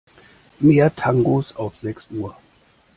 Mehr 0.59 0.95
Tangos 0.95 1.55
auf 1.55 1.75
sechs 1.77 2.07
Uhr. 2.09 2.35